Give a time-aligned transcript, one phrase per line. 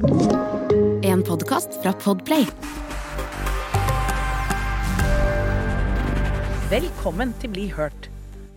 [0.00, 2.46] En podkast fra Podplay.
[6.70, 8.08] Velkommen til Bli hørt.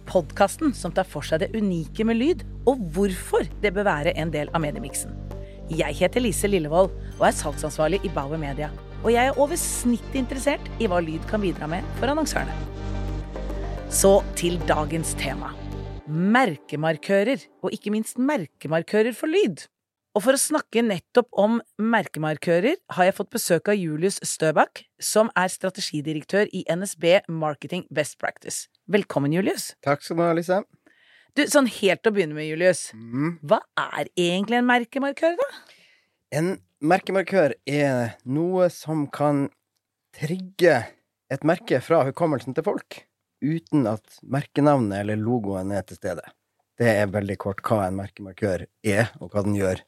[0.08, 4.32] Podkasten som tar for seg det unike med lyd, og hvorfor det bør være en
[4.32, 5.12] del av mediemiksen.
[5.68, 8.71] Jeg heter Lise Lillevold og er salgsansvarlig i Bauer Media.
[9.04, 12.55] Og jeg er over snittet interessert i hva lyd kan bidra med for annonsørene.
[13.91, 15.52] Så til dagens tema.
[16.07, 19.68] Merkemarkører, og ikke minst merkemarkører for lyd.
[20.14, 25.32] Og for å snakke nettopp om merkemarkører har jeg fått besøk av Julius Støbakk, som
[25.33, 28.68] er strategidirektør i NSB Marketing Best Practice.
[28.86, 29.71] Velkommen, Julius.
[29.82, 30.60] Takk skal du ha, Lise.
[31.33, 32.91] Du, sånn helt å begynne med, Julius.
[32.94, 33.39] Mm.
[33.41, 35.47] Hva er egentlig en merkemarkør, da?
[36.38, 36.52] En
[36.86, 39.47] merkemarkør er noe som kan
[40.14, 40.75] trigge
[41.33, 43.00] et merke fra hukommelsen til folk,
[43.41, 46.27] uten at merkenavnet eller logoen er til stede.
[46.77, 49.81] Det er veldig kort hva en merkemarkør er, og hva den gjør.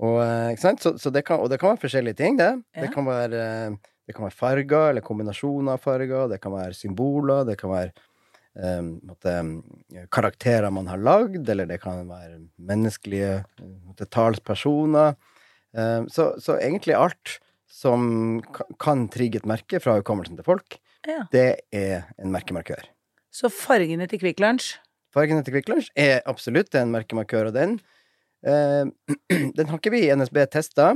[0.00, 0.56] Og, eh?
[0.60, 2.52] Så, så det, kan, og det kan være forskjellige ting, det.
[2.76, 2.84] Ja.
[2.84, 6.30] Det, kan være, eh, det kan være farger, eller kombinasjoner av farger.
[6.32, 7.44] Det kan være symboler.
[7.48, 7.92] Det kan være
[8.54, 9.34] um, måtte,
[10.12, 15.16] karakterer man har lagd, eller det kan være menneskelige eh, måtte, talspersoner.
[15.76, 17.38] Um, så, så egentlig alt
[17.70, 18.40] som
[18.82, 21.22] kan trigge et merke fra hukommelsen til folk, Ja.
[21.32, 22.82] det er en merkemarkør.
[23.32, 24.74] Så fargene til Kvikk Lunsj
[25.14, 27.99] Fargene til Kvikk Lunsj er absolutt en merkemarkør, og den eh,
[29.56, 30.94] Den har ikke vi i NSB testa.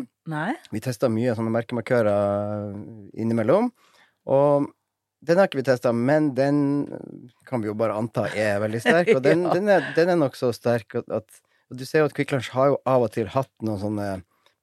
[0.72, 2.72] Vi testa mye sånne merkemarkører
[3.20, 3.70] innimellom.
[4.30, 4.70] Og
[5.24, 6.58] den har ikke vi testa, men den
[7.48, 9.10] kan vi jo bare anta er veldig sterk.
[9.16, 9.54] Og den, Ja.
[9.56, 11.42] den, er, den er nok så sterk at, at
[11.72, 14.08] og Du ser jo at Kvikk Lunsj har jo av og til hatt noen sånne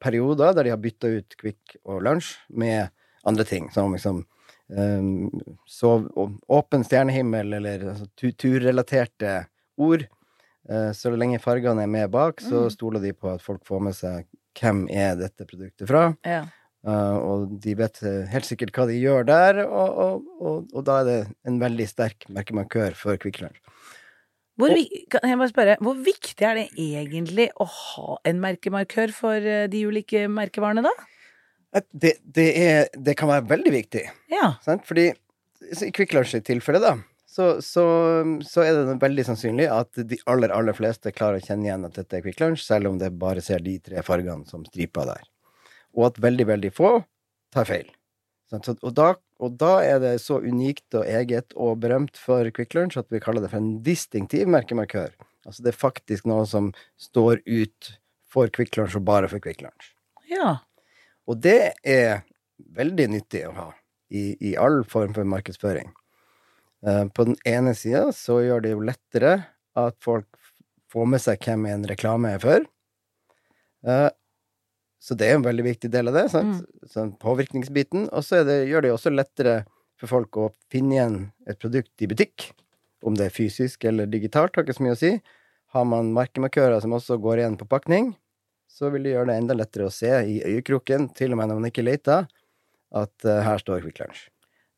[0.02, 2.92] perioder der de har bytta ut Kvikk og Lunsj med
[3.26, 3.72] andre ting.
[3.74, 4.22] Som liksom
[4.70, 5.30] um,
[5.70, 6.06] sov,
[6.50, 8.06] åpen stjernehimmel, eller altså,
[8.38, 9.34] turrelaterte
[9.82, 10.06] ord.
[10.70, 12.72] Eh, så lenge fargene er med bak, så Mm.
[12.72, 14.26] stoler de på at folk får med seg
[14.60, 16.16] hvem er dette produktet fra.
[16.26, 16.44] Ja.
[16.86, 20.84] Eh, og de vet eh, helt sikkert hva de gjør der, og, og, og, og
[20.86, 23.60] da er det en veldig sterk merkemarkør for Kvikk Lunsj.
[24.62, 24.74] Hvor,
[25.50, 31.82] spørre, hvor viktig er det egentlig å ha en merkemarkør for de ulike merkevarene, da?
[31.94, 34.52] Det, det, er, det kan være veldig viktig, Ja.
[34.62, 34.84] sant?
[34.86, 35.08] fordi
[35.62, 36.98] i Kvikk Lunsj sitt tilfelle, da,
[37.32, 37.86] så, så,
[38.44, 41.96] så er det veldig sannsynlig at de aller, aller fleste klarer å kjenne igjen at
[41.96, 45.30] dette er Quick Lunch, selv om det bare ser de tre fargene som striper der.
[45.96, 46.92] Og at veldig, veldig få
[47.56, 47.88] tar feil.
[48.52, 52.76] Så, og, da, og da er det så unikt og eget og berømt for Quick
[52.76, 55.16] Lunch at vi kaller det for en distinktiv merkemarkør.
[55.48, 57.94] Altså det er faktisk noe som står ut
[58.28, 59.94] for Quick Lunch og bare for Quick Lunch.
[60.28, 60.58] ja.
[61.30, 62.24] Og det er
[62.76, 63.68] veldig nyttig å ha
[64.12, 65.94] i, i all form for markedsføring.
[66.88, 69.34] Eh, på den ene sida så gjør det jo lettere
[69.78, 70.28] at folk
[70.92, 72.66] får med seg hvem en reklame er for.
[73.88, 74.10] Eh,
[75.02, 76.66] så det er en veldig viktig del av det, sant?
[76.90, 78.10] Sånn påvirkningsbiten.
[78.14, 79.62] Og så det, gjør det jo også lettere
[79.98, 81.16] for folk å finne igjen
[81.50, 82.52] et produkt i butikk.
[83.02, 85.16] Om det er fysisk eller digitalt, har ikke så mye å si.
[85.74, 88.12] Har man merkemarkører som også går igjen på pakning,
[88.70, 91.62] så vil det gjøre det enda lettere å se i øyekroken, til og med når
[91.62, 92.30] man ikke leter,
[92.92, 94.31] at eh, her står Quick Lunsj.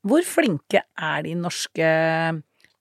[0.03, 1.87] Hvor flinke er de norske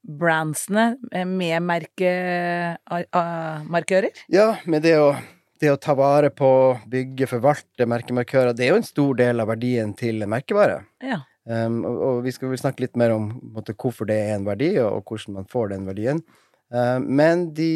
[0.03, 4.11] brandsene eh, med merkemarkører?
[4.33, 5.15] Ja, med det å,
[5.63, 9.49] det å ta vare på, bygge, forvalte merkemarkører, det er jo en stor del av
[9.53, 10.83] verdien til merkevare.
[11.05, 11.19] Ja.
[11.43, 14.47] Um, og, og vi skal vel snakke litt mer om måte, hvorfor det er en
[14.47, 16.23] verdi, og, og hvordan man får den verdien.
[16.73, 17.73] Um, men de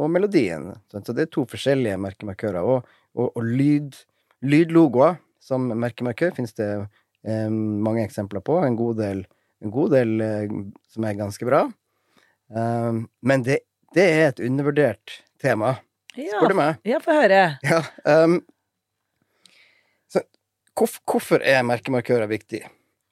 [0.00, 0.70] og melodien.
[0.92, 1.08] Sant?
[1.08, 2.60] Så det er to forskjellige merkemarkører.
[2.60, 3.96] Og, og, og lyd,
[4.44, 8.60] lydlogoer som merkemarkør finnes det eh, mange eksempler på.
[8.66, 9.24] En god del,
[9.64, 10.56] en god del eh,
[10.92, 11.64] som er ganske bra.
[12.50, 13.60] Um, men det,
[13.94, 15.76] det er et undervurdert tema,
[16.18, 16.80] Ja, spør du meg.
[16.88, 17.42] ja, få høre.
[17.62, 17.80] Ja,
[18.24, 18.40] um,
[20.10, 20.24] så
[20.74, 22.64] hvorf, hvorfor er merkemarkører viktig?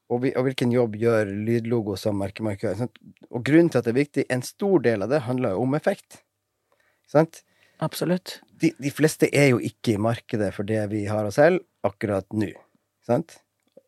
[0.08, 2.75] Og, og hvilken jobb gjør lydlogo som merkemarkør?
[2.81, 2.99] Sant?
[3.29, 5.76] Og grunnen til at det er viktig, en stor del av det handler jo om
[5.79, 6.23] effekt.
[7.08, 7.43] Sant?
[7.84, 8.38] Absolutt.
[8.58, 12.26] De, de fleste er jo ikke i markedet for det vi har å selge akkurat
[12.34, 12.50] nå.
[13.06, 13.37] Sant?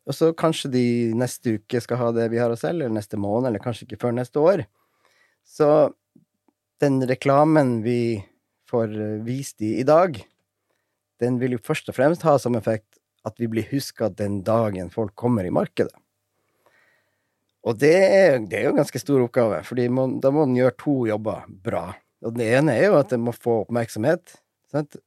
[0.07, 0.85] Og så kanskje de
[1.17, 3.99] neste uke skal ha det vi har å selge, eller neste måned, eller kanskje ikke
[4.05, 4.63] før neste år.
[5.45, 5.91] Så
[6.81, 8.23] den reklamen vi
[8.69, 10.17] får eh, vist i i dag,
[11.21, 12.97] den vil jo først og fremst ha som effekt
[13.27, 15.93] at vi blir huska den dagen folk kommer i markedet.
[17.61, 20.77] Og det er, det er jo en ganske stor oppgave, for da må den gjøre
[20.81, 21.91] to jobber bra.
[22.25, 24.33] Og den ene er jo at den må få oppmerksomhet.
[24.73, 24.97] Sant?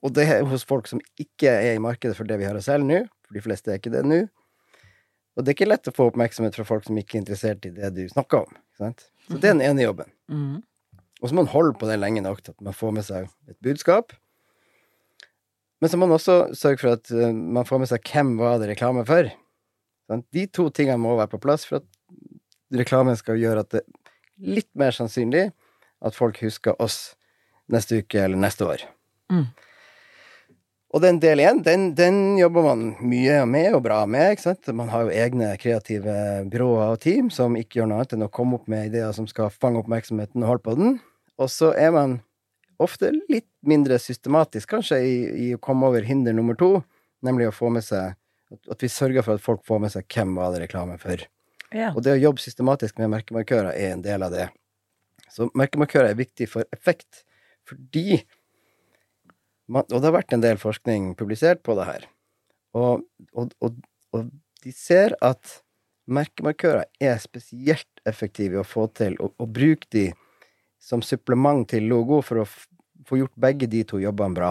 [0.00, 2.64] Og det er hos folk som ikke er i markedet for det vi har å
[2.64, 4.22] selge nå, for de fleste er ikke det nå.
[5.36, 7.74] Og det er ikke lett å få oppmerksomhet fra folk som ikke er interessert i
[7.76, 8.61] det du snakker om.
[8.78, 9.06] Sant?
[9.26, 10.10] Så det er den ene jobben.
[10.32, 10.60] Mm.
[11.22, 13.28] Og så må man holde på det lenge nok til at man får med seg
[13.50, 14.14] et budskap.
[15.82, 18.60] Men så må man også sørge for at eh, man får med seg hvem var
[18.62, 19.30] det reklame for.
[20.10, 20.26] Sant?
[20.34, 24.54] De to tingene må være på plass for at reklamen skal gjøre at det er
[24.58, 25.50] litt mer sannsynlig
[26.02, 27.14] at folk husker oss
[27.70, 28.86] neste uke eller neste år.
[29.32, 29.46] Mm.
[30.92, 34.34] Og den del igjen, den, den jobber man mye med og bra med.
[34.34, 34.68] ikke sant?
[34.76, 36.16] Man har jo egne kreative
[36.52, 39.28] byråer og team som ikke gjør noe annet enn å komme opp med ideer som
[39.30, 40.98] skal fange oppmerksomheten og holde på den.
[41.40, 42.18] Og så er man
[42.82, 45.16] ofte litt mindre systematisk, kanskje, i,
[45.46, 46.82] i å komme over hinder nummer to,
[47.24, 48.12] nemlig å få med seg
[48.52, 51.24] at, vi sørger for at folk får med seg hvem var det reklame for.
[51.72, 51.94] Ja.
[51.94, 54.50] Og det å jobbe systematisk med merkemarkører er en del av det.
[55.32, 57.24] Så merkemarkører er viktig for effekt,
[57.64, 58.20] fordi
[59.72, 62.08] Og det har vært en del forskning publisert på det her.
[62.76, 63.78] Og, og, og,
[64.12, 64.28] og
[64.64, 65.60] de ser at
[66.12, 70.10] merkemarkører er spesielt effektive i å få til og, og bruke de
[70.82, 72.48] som supplement til logo for å
[73.06, 74.50] få gjort begge de to jobbene bra.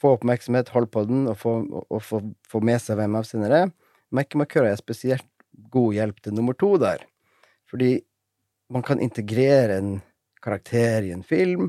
[0.00, 3.72] Få oppmerksomhet, holde på den, og få, og, få, få med seg hvem avsender er.
[4.16, 5.26] Merkemarkører er spesielt
[5.70, 7.04] god hjelp til nummer to der.
[7.70, 7.98] Fordi
[8.72, 9.92] man kan integrere en
[10.42, 11.68] karakter i en film.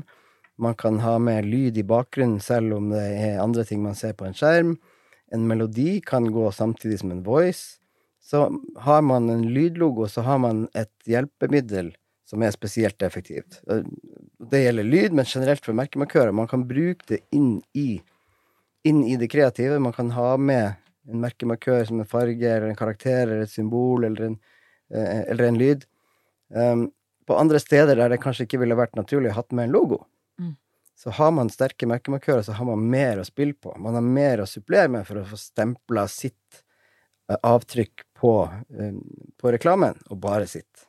[0.62, 4.14] Man kan ha med lyd i bakgrunnen selv om det er andre ting man ser
[4.14, 4.76] på en skjerm.
[5.34, 7.80] En melodi kan gå samtidig som en voice.
[8.22, 8.44] Så
[8.84, 11.90] har man en lydlogo, så har man et hjelpemiddel
[12.28, 13.58] som er spesielt effektivt.
[14.52, 16.32] Det gjelder lyd, men generelt for merkemarkører.
[16.32, 17.98] Man kan bruke det inn i,
[18.88, 19.80] inn i det kreative.
[19.82, 20.78] Man kan ha med
[21.10, 24.38] en merkemarkør som en farge, eller en karakter, eller et symbol, eller en,
[24.94, 25.84] eh, eller en lyd.
[26.54, 26.86] Um,
[27.26, 30.04] på andre steder der det kanskje ikke ville vært naturlig å ha med en logo.
[31.02, 33.72] Så har man sterke merkemarkører, så har man mer å spille på.
[33.82, 36.60] Man har mer å supplere med for å få stempla sitt
[37.26, 38.34] eh, avtrykk på,
[38.78, 39.00] eh,
[39.42, 40.86] på reklamen, og bare sitt.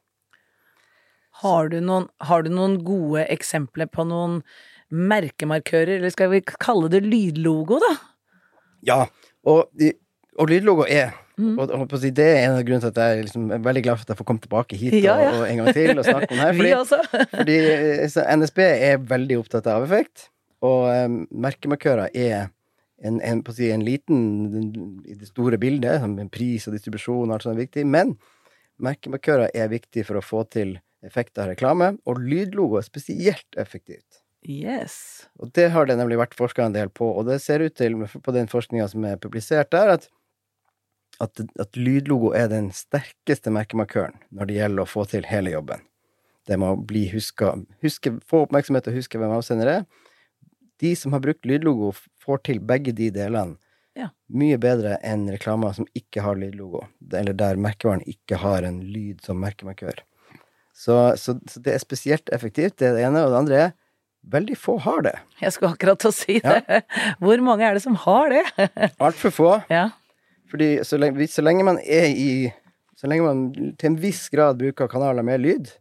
[1.41, 4.43] Har du, noen, har du noen gode eksempler på noen
[4.93, 7.93] merkemarkører, eller skal vi kalle det lydlogo, da?
[8.85, 8.99] Ja,
[9.49, 9.73] og,
[10.37, 11.55] og lydlogo er Mm.
[11.57, 13.97] og, og, si, Det er en av grunnene til at jeg liksom er veldig glad
[13.97, 15.31] for at jeg får komme tilbake hit Ja, ja.
[15.31, 16.57] Og, og en gang til og snakke om det her.
[16.59, 16.99] Fordi, også.
[17.39, 20.27] fordi eh, NSB er veldig opptatt av effekt,
[20.63, 22.51] og um, merkemarkører er
[23.03, 24.21] en, en, si, en liten
[25.09, 28.15] i det store bildet, som pris og distribusjon og alt sånt er viktig, men
[28.83, 34.21] merkemarkører er viktig for å få til effekt av reklame, og lydlogo er spesielt effektivt.
[34.47, 35.25] Yes.
[35.39, 37.97] Og det har det nemlig vært forska en del på, og det ser ut til,
[38.05, 40.07] på den forskninga som er publisert der, at,
[41.23, 45.83] at, at lydlogo er den sterkeste merkemarkøren når det gjelder å få til hele jobben.
[46.47, 47.53] Det må bli huska,
[47.83, 49.83] huske, få oppmerksomhet og huske hvem avsender er.
[50.83, 53.55] De som har brukt lydlogo, får til begge de delene
[53.95, 54.09] Ja.
[54.27, 56.81] mye bedre enn reklamer som ikke har lydlogo,
[57.13, 60.01] eller der merkevaren ikke har en lyd som merkemarkør.
[60.73, 63.21] Så, så, så det er spesielt effektivt, det er det ene.
[63.21, 63.73] Og det andre er
[64.33, 65.13] veldig få har det.
[65.43, 66.81] Jeg skulle akkurat til å si det.
[67.21, 68.41] Hvor mange er det som har det?
[68.97, 69.51] Altfor få.
[69.69, 69.91] ja.
[70.53, 72.53] Fordi så lenge, så lenge man er i
[72.93, 75.71] Så lenge man til en viss grad bruker kanaler med lyd,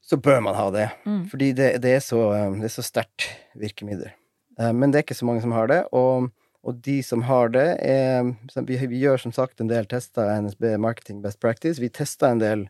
[0.00, 0.86] så bør man ha det.
[1.04, 1.24] Mm.
[1.28, 3.26] Fordi det, det er så, eh, det er så sterkt
[3.58, 4.14] virkemiddel.
[4.58, 6.30] Eh, Men det er ikke så mange som har det, og,
[6.62, 8.32] og de som har det, er
[8.68, 11.82] vi, vi gjør som sagt en del tester NSB Marketing Best Practice.
[11.82, 12.66] Vi tester en del,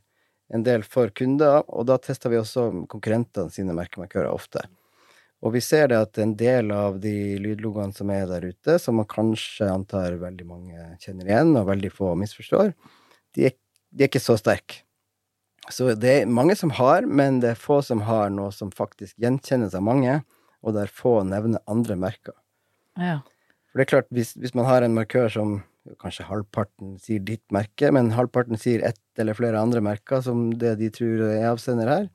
[0.51, 4.65] en del for kunder, og da tester vi også konkurrentene sine merkemarkører ofte.
[5.43, 9.01] Og vi ser det at en del av de lydlogoene som er der ute, som
[9.01, 12.71] man kanskje antar veldig mange kjenner igjen, og veldig få misforstår,
[13.35, 13.57] de er,
[13.91, 14.85] de er ikke så sterke.
[15.71, 19.19] Så det er mange som har, men det er få som har noe som faktisk
[19.23, 20.21] gjenkjennes av mange,
[20.63, 22.35] og der få nevner andre merker.
[22.99, 23.21] Ja.
[23.71, 25.61] For det er klart, hvis, hvis man har en markør som
[26.03, 30.77] kanskje halvparten sier ditt merke, men halvparten sier ett eller flere andre merker som det
[30.79, 32.11] de tror er avsender her,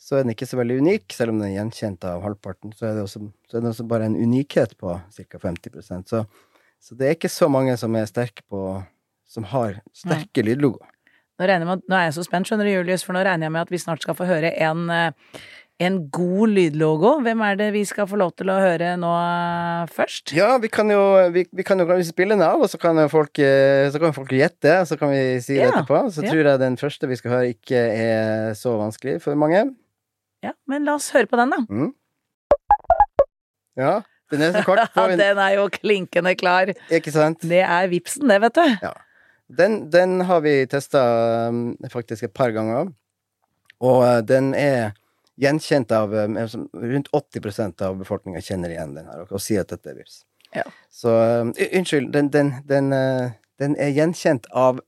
[0.00, 2.72] så er den ikke så veldig unik, selv om den er gjenkjent av halvparten.
[2.76, 5.40] Så er det også, så er det også bare en unikhet på ca.
[5.42, 6.22] 50 så,
[6.80, 8.80] så det er ikke så mange som er sterke på
[9.30, 10.88] Som har sterke lydlogoer.
[11.38, 13.62] Nå, med, nå er jeg så spent, skjønner du, Julius, for nå regner jeg med
[13.62, 15.38] at vi snart skal få høre en, eh,
[15.80, 17.12] en god lydlogo.
[17.22, 20.34] Hvem er det vi skal få lov til å høre nå eh, først?
[20.36, 21.00] Ja, vi kan jo,
[21.32, 24.34] vi, vi kan jo spille den av, og så kan folk, eh, så kan folk
[24.34, 26.02] gjette, så kan vi si det Ja, etterpå.
[26.10, 26.34] Så ja.
[26.34, 29.68] tror jeg den første vi skal høre, ikke er så vanskelig for mange.
[30.44, 31.60] Ja, men la oss høre på den, da.
[31.68, 31.90] Mm.
[33.80, 33.92] Ja,
[34.32, 36.72] den er så kort på en, den er jo klinkende klar.
[36.92, 37.44] Ikke sant?
[37.46, 38.88] Det er vipsen, det, vet du.
[39.60, 41.02] Den, den har vi testa
[41.50, 42.92] um, faktisk et par ganger,
[43.82, 44.92] og uh, den er
[45.40, 46.36] gjenkjent av um,
[46.76, 50.22] Rundt 80% av befolkninga kjenner igjen den her og, sier at dette er vips.
[50.54, 50.64] Ja.
[50.92, 51.10] Så
[51.42, 52.94] um, unnskyld, den, den, den,
[53.60, 54.80] den er gjenkjent av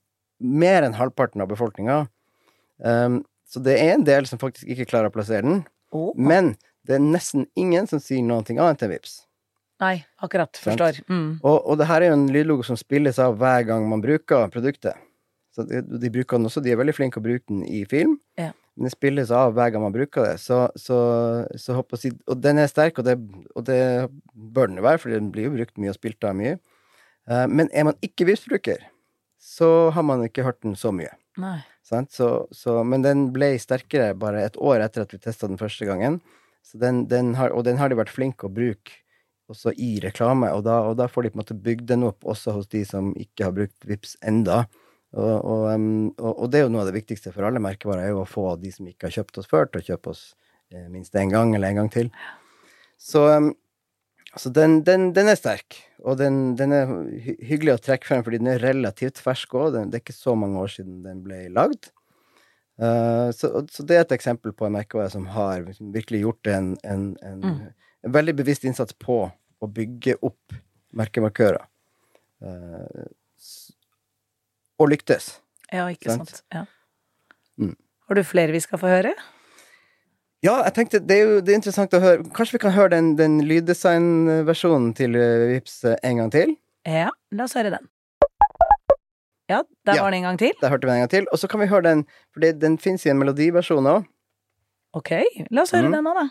[0.43, 2.03] mer enn halvparten av befolkninga.
[2.83, 3.21] Um,
[3.53, 6.09] så det er en del som faktisk ikke klarer å plassere den, Oh.
[6.17, 6.55] men
[6.89, 9.19] det er nesten ingen som sier noe annet enn vips.
[9.83, 10.57] Nei, akkurat.
[10.57, 11.03] Forstår.
[11.05, 11.35] Mm.
[11.45, 14.49] Og, og det her er jo en lydlogo som spilles av hver gang man bruker
[14.53, 14.97] produktet.
[15.53, 18.15] Så de, de bruker den også, de er veldig flinke å bruke den i film,
[18.41, 18.49] Ja.
[18.73, 20.37] men det spilles av hver gang man bruker det.
[20.41, 20.97] Så, så,
[21.61, 23.19] så jeg Og den er sterk, og det,
[23.53, 23.79] og det
[24.33, 26.55] bør den jo være, for den blir jo brukt mye og spilt av mye.
[27.29, 28.81] Eh, men er man ikke Vipps-bruker,
[29.37, 31.13] så har man ikke hørt den så mye.
[31.83, 35.87] Så, så, men den ble sterkere bare et år etter at vi testa den første
[35.89, 36.21] gangen.
[36.63, 39.01] Så den, den har, og den har de vært flinke å bruke
[39.51, 42.23] også i reklame, og da, og da får de på en måte bygd den opp
[42.23, 44.63] også hos de som ikke har brukt Vips enda.
[45.13, 45.67] Og, og,
[46.17, 48.55] og, det er jo noe av det viktigste for alle merkevarer, er jo å få
[48.61, 50.23] de som ikke har kjøpt oss før, til å kjøpe oss
[50.73, 52.09] eh, minst én gang eller en gang til.
[52.97, 53.21] Så,
[54.33, 56.89] så den, den, den er sterk, og den, den er
[57.23, 59.77] hyggelig å trekke frem fordi den er relativt fersk òg.
[59.87, 61.91] Det er ikke så mange år siden den ble lagd.
[62.81, 66.71] Uh, så, så det er et eksempel på en merkevare som har virkelig gjort en,
[66.89, 67.43] en, en,
[68.03, 70.57] en veldig bevisst innsats på å bygge opp
[70.97, 71.63] merkemarkører.
[72.43, 73.07] Uh,
[74.81, 75.37] og lyktes.
[75.71, 76.33] Ja, ikke Sant.
[76.33, 76.43] sant.
[76.51, 76.65] Ja.
[77.61, 77.77] Mm.
[78.09, 79.13] Har du flere vi skal få høre?
[80.43, 82.91] Ja, jeg tenkte det er jo det er interessant å høre Kanskje vi kan høre
[82.97, 86.55] den, den lyddesignversjonen til eh, Vips eh, en gang til?
[86.87, 87.87] Ja, la oss høre den.
[89.47, 90.03] Ja, der Ja.
[90.03, 90.51] var den en gang til.
[90.61, 91.27] Der hørte vi den en gang til.
[91.31, 94.03] Og så kan vi høre den, for det, den fins i en melodiversjon òg.
[94.99, 95.11] Ok,
[95.51, 95.95] la oss høre Mm.
[95.95, 96.27] den nå, da.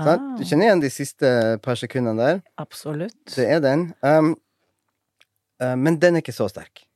[0.00, 0.30] Sånn?
[0.38, 1.30] Du kjenner igjen de siste
[1.64, 2.38] par sekundene der?
[2.62, 3.18] Absolutt.
[3.34, 3.90] Det er den.
[4.00, 4.30] Um,
[5.60, 6.86] uh, men den er ikke så sterk.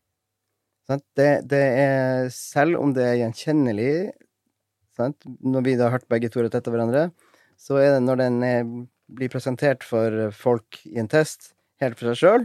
[0.88, 1.04] Sant?
[1.16, 3.92] Det, det er Selv om det er gjenkjennelig
[4.96, 5.24] sant?
[5.40, 7.06] Når vi da har hørt begge to rett etter hverandre,
[7.60, 8.66] så er det når den er,
[9.14, 12.44] blir presentert for folk i en test, helt for seg sjøl,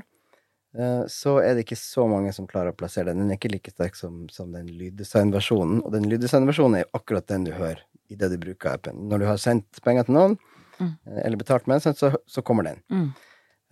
[1.10, 3.24] så er det ikke så mange som klarer å plassere den.
[3.24, 5.79] Den er ikke like sterk som, som den lyddesignversjonen.
[5.81, 7.81] Og den lyddesignversjonen er jo akkurat den du hører
[8.13, 9.00] idet du bruker appen.
[9.10, 10.39] Når du har sendt penger til noen,
[10.79, 10.93] Mm.
[11.12, 12.77] eh, eller betalt med den, så, så kommer den.
[12.88, 13.08] Mm.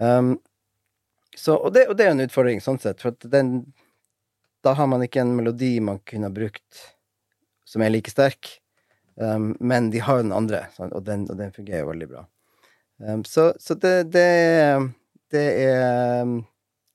[0.03, 0.31] Um,
[1.39, 3.53] så, og, det, og det er en utfordring, sånn sett, for den
[4.67, 6.81] Da har man ikke en melodi man kunne ha brukt
[7.67, 8.49] som er like sterk,
[9.15, 10.65] um, men de har jo den andre.
[10.89, 12.23] Og, den, og den fungerer jo veldig bra.
[12.99, 14.27] Um, så så det, det,
[15.31, 16.39] det er um,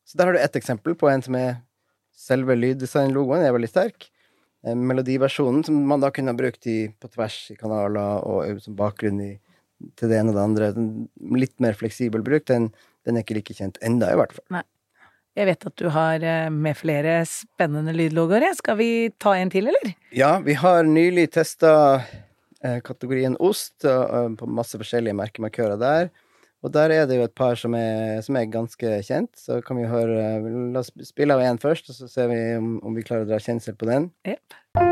[0.04, 1.62] Så der har du ett eksempel på en som er
[2.22, 4.10] Selve lyddesignlogoen er veldig sterk.
[4.68, 8.76] Um, Melodiversjonen, som man da kunne ha brukt i, på tvers i kanaler og som
[8.78, 9.30] bakgrunn i,
[9.98, 10.68] til det ene og det andre,
[11.40, 12.68] litt mer fleksibel bruk, den,
[13.08, 14.44] den er ikke like kjent enda, i hvert fall.
[15.32, 18.50] Jeg vet at du har eh, med flere spennende lydlogoer.
[18.58, 18.90] Skal vi
[19.22, 19.94] ta en til, eller?
[20.12, 21.72] Ja, vi har nylig testa
[22.60, 26.12] eh, kategorien ost eh, på masse forskjellige merkemarkører der.
[26.62, 29.80] Og der er det jo et par som er, som er ganske kjent, så kan
[29.80, 30.20] vi høre
[30.70, 33.32] La oss spille av én først, og så ser vi om, om vi klarer å
[33.32, 34.12] dra kjensel på den.
[34.28, 34.91] Jepp.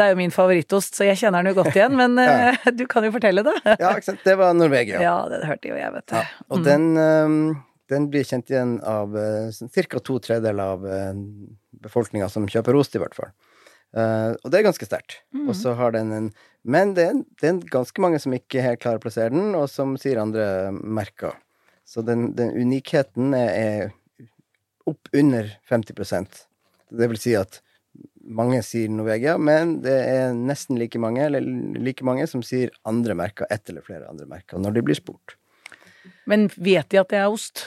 [0.00, 2.54] Dette er jo min favorittost, så jeg kjenner den jo godt igjen, men Ja.
[2.56, 3.56] eh, du kan jo fortelle det.
[3.68, 4.24] Ja, ikke sant.
[4.24, 5.02] Det var Norvegia.
[5.04, 6.16] Ja, det hørte jo jeg, vet du.
[6.16, 7.36] Ja, og den, eh,
[7.92, 10.00] den blir kjent igjen av uh, ca.
[10.00, 11.20] to tredjedeler av uh,
[11.84, 13.32] befolkninga som kjøper ost, i hvert fall.
[13.90, 15.20] Eh, og det er ganske sterkt.
[15.48, 16.30] Og så har den en
[16.62, 19.66] Men det er, det er ganske mange som ikke helt klarer å plassere den, og
[19.72, 21.32] som sier andre merker.
[21.88, 24.28] Så den, den unikheten er, er
[24.86, 26.44] opp under 50%
[26.90, 27.62] Det vil si at
[28.30, 31.42] mange sier Norvegia, men det er nesten like mange, eller
[31.82, 35.36] like mange som sier andre merker, ett eller flere andre merker, når de blir spurt.
[36.30, 37.66] Men vet de at det er ost?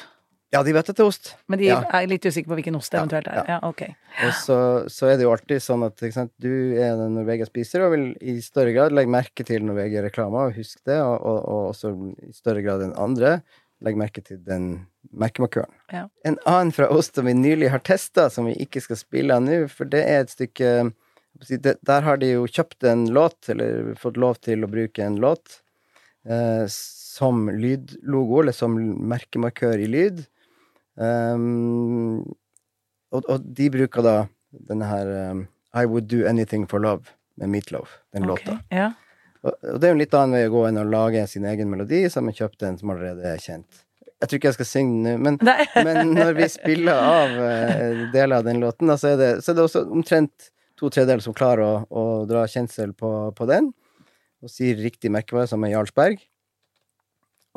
[0.53, 1.31] Ja, de vet at det er ost.
[1.49, 1.79] Men de Ja.
[1.89, 3.39] er litt usikre på hvilken ost det eventuelt er?
[3.41, 3.43] ja.
[3.55, 3.81] Ja, ok.
[4.23, 7.91] Og så, så er det jo alltid sånn at sant, du er en Norvegia-spiser og
[7.95, 11.93] vil i større grad legge merke til Norvegia-reklama, og husk det, og, og, og også
[12.21, 13.39] i større grad enn andre
[13.83, 15.71] legge merke til den merkemarkøren.
[15.91, 16.07] Ja.
[16.23, 19.43] En annen fra oss som vi nylig har testa, som vi ikke skal spille av
[19.45, 20.93] nå, for det er et stykke
[21.83, 25.63] Der har de jo kjøpt en låt, eller fått lov til å bruke en låt,
[26.29, 28.77] eh, som lydlogo, eller som
[29.09, 30.21] merkemarkør i lyd.
[30.93, 32.21] Um,
[33.09, 34.15] og, og de bruker da
[34.69, 37.09] denne her um, I Would Do Anything for Love
[37.41, 38.45] med Meatloaf, den okay.
[38.45, 38.59] låta.
[38.69, 38.91] Ja.
[39.41, 41.49] Og, og det er jo en litt annen vei å gå enn å lage sin
[41.49, 43.83] egen melodi, så har man kjøpt en som allerede er kjent.
[44.23, 45.37] Jeg tror ikke jeg skal synge den nå, men,
[45.87, 49.51] men når vi spiller av uh, deler av den låten, da, så, er det, så
[49.51, 53.73] er det også omtrent to tredjedeler som klarer å, å dra kjensel på, på den,
[54.43, 56.23] og sier riktig merkevare, som er Jarlsberg.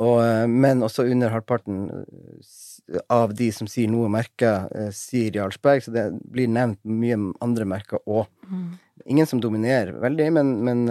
[0.03, 5.39] Og, uh, men også under halvparten eh, av de som sier noe merker, uh, sier
[5.39, 8.27] Jarlsberg, så det blir nevnt mye andre merker òg.
[8.51, 8.73] Mm.
[9.15, 10.83] Ingen som dominerer veldig, men, men,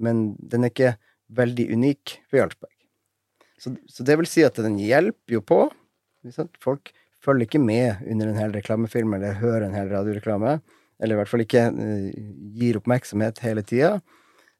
[0.00, 0.96] men den er ikke
[1.36, 2.75] veldig unik for Jarlsberg.
[3.66, 5.64] Så, så det vil si at den hjelper jo på.
[6.62, 6.92] Folk
[7.24, 10.60] følger ikke med under en hel reklamefilm eller hører en hel radioreklame.
[11.02, 12.12] Eller i hvert fall ikke eh,
[12.54, 13.96] gir oppmerksomhet hele tida.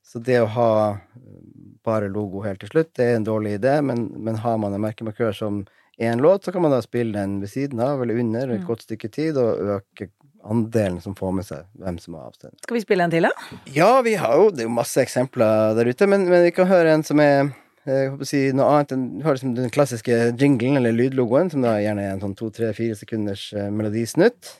[0.03, 1.39] Så det å ha eh,
[1.87, 4.83] bare logo helt til slutt, det er en dårlig idé, men, men har man en
[4.83, 5.63] merkemarkør som
[6.03, 8.83] én låt, så kan man da spille den ved siden av eller under et godt
[8.85, 10.11] stykke tid, og øke
[10.45, 12.59] andelen som får med seg hvem som har avstand.
[12.67, 13.63] Skal vi spille en til, da?
[13.73, 16.69] Ja, vi har jo Det er jo masse eksempler der ute, men, men vi kan
[16.71, 17.55] høre en som er
[17.87, 21.63] jeg håper å si noe annet enn høres liksom den klassiske jinglen, eller lydlogoen, som
[21.63, 24.55] da gjerne er en sånn to, tre, fire sekunders eh, melodisnutt.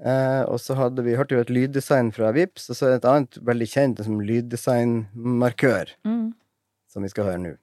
[0.00, 3.00] Eh, og så hadde vi hørte jo et lyddesign fra Vips, og så er det
[3.02, 6.30] et annet veldig kjent som lyddesignmarkør, Mm.
[6.88, 7.56] som vi skal høre nå.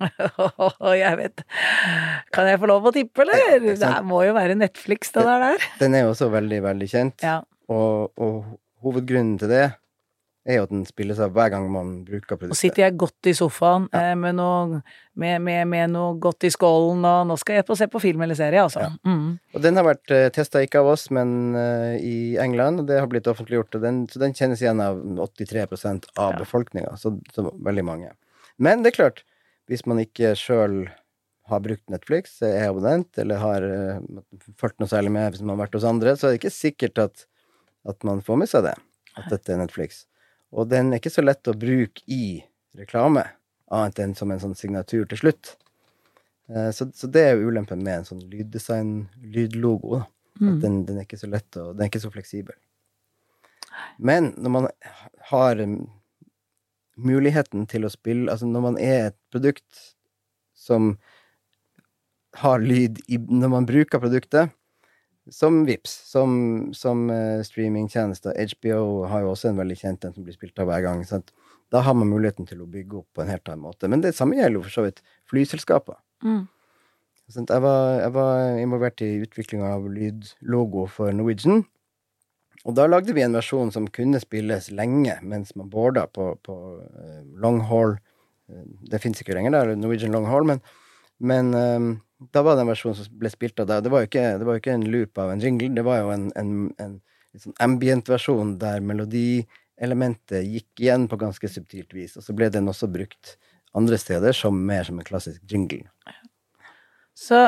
[0.96, 1.42] jeg vet
[2.32, 3.58] Kan jeg få lov å tippe, eller?
[3.60, 5.66] Det, Det må jo være Netflix, det der.
[5.80, 7.40] Den er jo også veldig, veldig kjent, Ja.
[7.68, 9.66] og, og hovedgrunnen til det
[10.50, 12.58] er jo at den spilles av hver gang man bruker Og produktet.
[12.60, 14.80] sitter jeg godt i sofaen eh, med, noe,
[15.20, 18.22] med, med, med noe godt i skålen, og nå skal jeg på se på film
[18.26, 18.84] eller serie, altså.
[18.86, 18.90] Ja.
[19.06, 19.38] Mm.
[19.54, 23.00] Og den har vært uh, testa ikke av oss, men eh, i England, og det
[23.00, 23.74] har blitt offentliggjort.
[23.78, 26.38] Og den, så den kjennes igjen av 83% av Ja.
[26.44, 28.12] befolkninga, så, så veldig mange.
[28.60, 29.24] Men det er klart,
[29.70, 30.82] hvis man ikke sjøl
[31.50, 34.20] har brukt Netflix, er abonnent, eller har uh,
[34.60, 37.00] fulgt noe særlig med hvis man har vært hos andre, så er det ikke sikkert
[37.02, 37.24] at,
[37.90, 38.76] at man får med seg det,
[39.18, 40.04] at dette er Netflix.
[40.52, 42.40] Og den er ikke så lett å bruke i
[42.78, 43.22] reklame,
[43.70, 45.56] annet enn som en sånn signatur til slutt.
[46.50, 50.00] Eh, Så, så det er jo ulempen med en sånn lyddesign, lydlogo.
[50.00, 50.06] da.
[50.40, 52.54] At den, den er ikke så lett og den er ikke så fleksibel.
[53.98, 54.68] Men når man
[55.30, 55.74] har um,
[56.96, 59.82] muligheten til å spille Altså når man er et produkt
[60.56, 60.98] som
[62.40, 64.50] har lyd i Når man bruker produktet,
[65.30, 66.32] som Vips, som,
[66.76, 70.70] som eh, streamingtjenester HBO har jo også en veldig kjent en som blir spilt av
[70.70, 71.02] hver gang.
[71.06, 71.32] Sant?
[71.70, 73.88] Da har man muligheten til å bygge opp på en helt annen måte.
[73.90, 76.00] Men det samme gjelder jo for så vidt flyselskaper.
[76.26, 76.48] Mm.
[77.30, 81.62] Jeg var, jeg var involvert i utviklinga av lydlogo for Norwegian.
[82.66, 86.56] Og da lagde vi en versjon som kunne spilles lenge mens man boarda på, på
[86.82, 87.94] eh, long haul.
[88.50, 90.60] Eh, Det fins ikke lenger, da, Norwegian long haul, men,
[91.20, 91.90] men um,
[92.32, 93.84] da var det en versjon som ble spilt av deg.
[93.86, 96.02] Det var jo ikke, det var jo ikke en loop av en jingle, det var
[96.02, 96.50] jo en, en,
[96.82, 96.96] en
[97.32, 102.16] litt sånn ambient-versjon der melodielementet gikk igjen på ganske subtilt vis.
[102.20, 103.36] Og så ble den også brukt
[103.78, 105.86] andre steder som mer som en klassisk jingle.
[107.16, 107.46] Så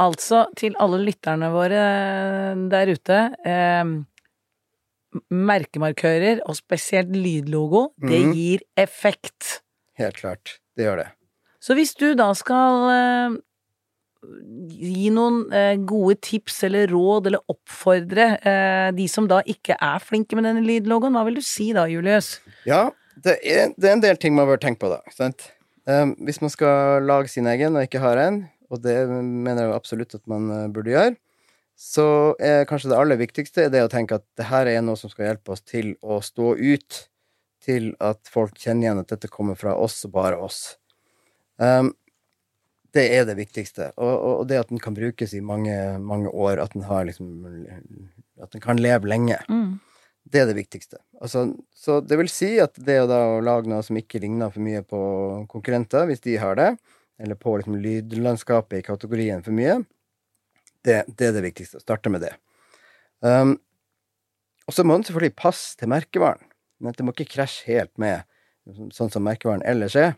[0.00, 1.84] altså, til alle lytterne våre
[2.72, 3.84] der ute eh,
[5.30, 8.32] Merkemarkører, og spesielt lydlogo, det Mhm.
[8.34, 9.60] gir effekt.
[9.94, 10.58] Helt klart.
[10.76, 11.08] Det gjør det.
[11.64, 13.36] Så hvis du da skal eh,
[14.76, 20.04] gi noen eh, gode tips eller råd, eller oppfordre eh, de som da ikke er
[20.04, 22.36] flinke med denne lydlogoen, hva vil du si da, Julius?
[22.68, 22.90] Ja,
[23.24, 25.00] det er, det er en del ting man bør tenke på, da.
[25.08, 25.48] ikke Sant?
[25.84, 28.38] Um, hvis man skal lage sin egen og ikke har en,
[28.72, 31.16] og det mener jeg absolutt at man burde gjøre,
[31.76, 32.06] så
[32.40, 35.28] er kanskje det aller viktigste det å tenke at det her er noe som skal
[35.28, 37.04] hjelpe oss til å stå ut,
[37.64, 40.74] til at folk kjenner igjen at dette kommer fra oss og bare oss.
[41.60, 41.92] Um,
[42.94, 43.90] det er det viktigste.
[43.98, 47.32] Og, og, det at den kan brukes i mange, mange år, at den, har liksom,
[48.42, 49.40] at den kan leve lenge.
[49.50, 49.80] Mm.
[50.30, 51.00] Det er det viktigste.
[51.20, 54.64] Altså, så det vil si at det å da lage noe som ikke ligner for
[54.64, 55.00] mye på
[55.50, 56.70] konkurrenter, hvis de har det,
[57.20, 59.80] eller på liksom lydlandskapet i kategorien for mye,
[60.84, 61.82] det, det er det viktigste.
[61.82, 62.34] Starte med det.
[63.24, 63.56] Um,
[64.68, 66.42] og så må den selvfølgelig passe til merkevaren.
[66.82, 68.24] Men det må ikke krasje helt med
[68.96, 70.14] sånn som merkevaren ellers er.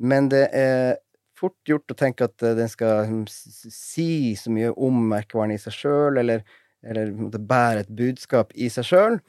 [0.00, 0.98] Men det er
[1.40, 5.60] fort gjort å tenke at eh, den skal hm, si så mye om merkevaren i
[5.60, 6.44] seg sjøl, eller,
[6.84, 9.20] eller bære et budskap i seg sjøl.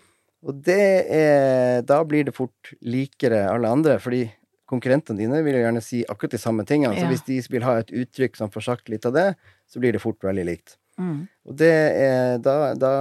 [0.41, 4.25] Og det er Da blir det fort likere alle andre, fordi
[4.71, 6.95] konkurrentene dine vil jo gjerne si akkurat de samme tingene.
[6.95, 7.03] Ja.
[7.03, 9.27] Så hvis de vil ha et uttrykk som får sagt litt av det,
[9.69, 10.77] så blir det fort veldig likt.
[11.01, 11.25] Mm.
[11.49, 12.91] Og det er da, da,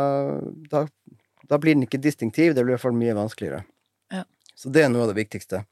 [0.72, 0.84] da,
[1.46, 3.62] da, blir den ikke distinktiv, det blir i hvert fall mye vanskeligere.
[4.12, 4.24] Ja.
[4.58, 5.62] Så det er noe av det viktigste.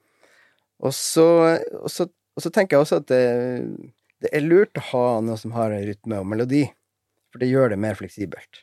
[0.78, 1.26] Og så,
[1.82, 2.06] og så
[2.38, 3.22] og så tenker jeg også at det,
[4.22, 6.62] det, er lurt å ha noe som har rytme og melodi,
[7.32, 8.60] for det gjør det mer fleksibelt.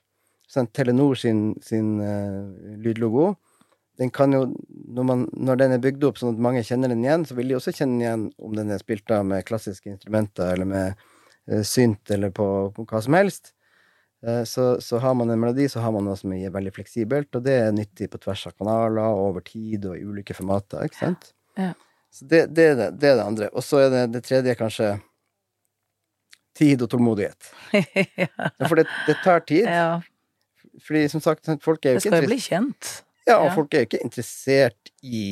[0.47, 2.47] Sånn, Telenor sin, sin uh,
[2.79, 3.33] lydlogo,
[3.99, 4.45] den kan jo,
[4.95, 7.51] når, man, når, den er bygd opp sånn at mange kjenner den igjen, så vil
[7.51, 11.03] de også kjenne den igjen om den er spilt av med klassiske instrumenter eller med
[11.51, 13.51] uh, synt eller på, på, hva som helst.
[14.23, 17.33] Uh, så, så, har man en melodi, så har man noe som er veldig fleksibelt,
[17.35, 21.01] og det er nyttig på tvers av kanaler, over tid og i ulike formater, ikke
[21.01, 21.33] sant?
[21.59, 21.73] Ja.
[21.73, 21.73] Ja.
[22.15, 23.47] Så det, det, er det, det, er det andre.
[23.51, 24.93] Og så er det det tredje kanskje
[26.55, 27.49] tid og tålmodighet.
[28.23, 28.29] ja.
[28.61, 29.67] For det, det, tar tid.
[29.67, 29.99] Ja.
[30.85, 32.91] Fordi som sagt, folk er jo ikke Det skal jo bli kjent.
[33.25, 33.53] Ja, og ja.
[33.57, 35.25] folk er jo ikke interessert i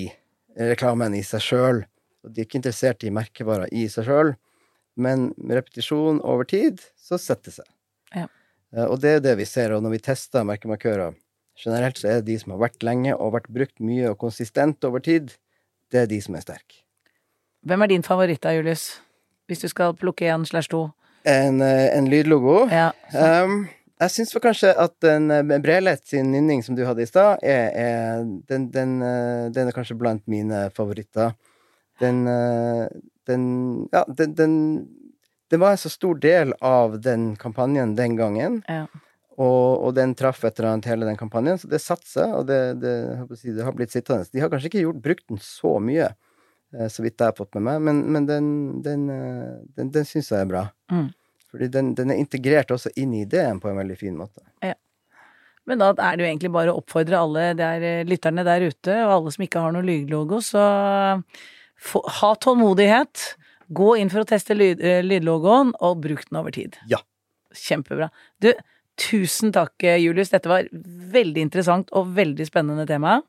[0.60, 1.80] reklamen i seg sjøl.
[2.28, 4.34] De er ikke interessert i merkevarer i seg sjøl.
[5.00, 7.70] Men med repetisjon over tid, så setter det seg.
[8.14, 8.28] Ja.
[8.76, 9.72] Eh, og det er det vi ser.
[9.72, 11.16] Og når vi tester merkemarkører
[11.64, 14.84] generelt, så er det de som har vært lenge og vært brukt mye og konsistent
[14.84, 15.32] over tid,
[15.94, 16.82] det er de som er sterke.
[17.64, 18.98] Hvem er din favoritt da, Julius?
[19.48, 20.90] Hvis du skal plukke én slash to?
[21.26, 22.68] En, eh, en lydlogo?
[22.72, 22.92] Ja.
[23.44, 23.68] Um,
[24.02, 27.70] jeg syns kanskje at den eh, Brelet sin nynning som du hadde i stad, er,
[27.72, 31.32] er den, den, eh, den, er kanskje blant mine favoritter.
[32.02, 32.26] Den,
[33.28, 33.44] den
[33.94, 34.88] Ja, den, den,
[35.52, 38.64] Det var en så stor del av den kampanjen den gangen.
[38.68, 38.88] Ja.
[39.34, 42.46] Og, og, den traff et eller annet hele den kampanjen, så det satte seg, og
[42.50, 42.94] det, det,
[43.40, 44.28] si, det, har blitt sittende.
[44.30, 46.12] De har kanskje ikke gjort, brukt den så mye,
[46.76, 48.48] eh, så vidt jeg har fått med meg, men, men den,
[48.86, 50.68] den, eh, den, den syns jeg er bra.
[50.94, 51.08] Mm.
[51.54, 54.46] Fordi den, den, er integrert også inn i ideen på en veldig fin måte.
[54.62, 54.76] Ja.
[55.70, 59.00] Men da er det jo egentlig bare å oppfordre alle der, eh, lytterne der ute,
[59.08, 60.68] og alle som ikke har noe lydlogo, så
[61.82, 63.24] få, ha tålmodighet.
[63.74, 66.78] Gå inn for å teste lyd, lydlogoen, og bruk den over tid.
[66.92, 67.02] Ja.
[67.58, 68.12] Kjempebra.
[68.44, 68.52] Du,
[69.00, 70.34] Tusen takk, Julius.
[70.34, 70.68] Dette var
[71.14, 73.22] veldig interessant og veldig spennende tema.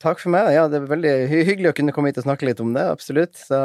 [0.00, 0.46] Takk for meg.
[0.54, 2.86] Ja, det er veldig hyggelig å kunne komme hit og snakke litt om det.
[2.88, 3.34] Absolutt.
[3.36, 3.58] Så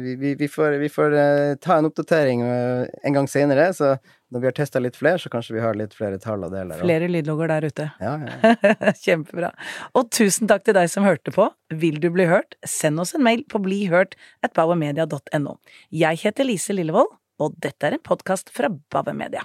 [0.00, 3.66] vi, vi, vi får, vi får uh, ta en oppdatering en gang senere.
[3.76, 3.90] Så
[4.32, 6.80] når vi har testa litt flere, så kanskje vi har litt flere tall og deler.
[6.80, 7.90] Flere lydlogger der ute.
[8.00, 8.64] Ja, ja.
[9.04, 9.52] Kjempebra.
[9.92, 11.50] Og tusen takk til deg som hørte på.
[11.84, 15.58] Vil du bli hørt, send oss en mail på blihørt at bauermedia.no.
[15.92, 17.12] Jeg heter Lise Lillevold,
[17.44, 19.44] og dette er en podkast fra Bauer Media.